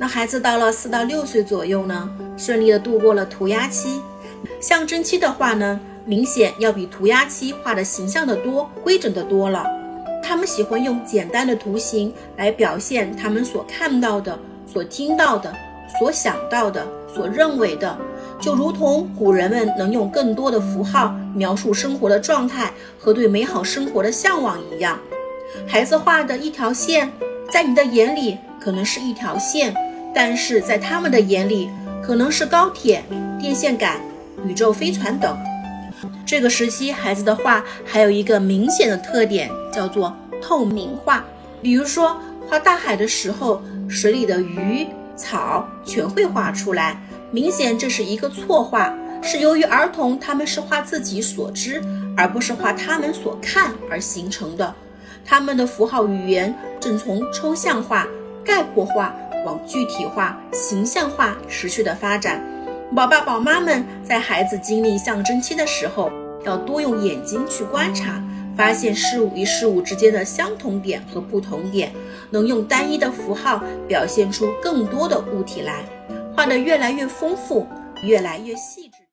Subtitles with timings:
[0.00, 4.00] 那孩子到了四到六岁左右呢，顺利的度过了涂鸦期。
[4.58, 9.62] 象征期的话呢，明显要比涂鸦期画的形象的多，规整的多了。
[10.22, 15.54] 他们喜欢用简单的图形来表现他们所看到的、所听到的、
[15.98, 17.94] 所想到的、所认为的，
[18.40, 24.98] 就如同古人们能用更多的符号描述生活的状态和对美好生活的向往一样。
[25.68, 27.12] 孩子画的一条线，
[27.52, 29.74] 在你的眼里可能是一条线，
[30.14, 31.70] 但是在他们的眼里
[32.02, 33.02] 可能是高铁、
[33.40, 34.00] 电线杆、
[34.46, 35.38] 宇宙飞船等。
[36.26, 41.24] 这个时期孩子的画还有一个明显的特点，叫做透明画。
[41.60, 42.16] 比如说
[42.48, 44.86] 画大海的时候，水里的鱼、
[45.16, 47.00] 草全会画出来，
[47.30, 51.82] 明显这是一个错画，是由于儿童他们是画自己所知，
[52.16, 54.74] 而不是画他们所看而形成的。
[55.24, 58.06] 他们的符号语言正从抽象化、
[58.50, 59.14] 概括化
[59.46, 62.44] 往具体化、形象化持续的发展。
[62.96, 66.10] 宝爸宝妈们在孩子经历象征期的时候，
[66.44, 68.20] 要多用眼睛去观察，
[68.56, 71.92] 发现事物与事物之间的相同点和不同点，
[72.30, 75.84] 能用单一的符号表现出更多的物体来，
[76.34, 77.64] 画得越来越丰富，
[78.02, 79.09] 越来越细致。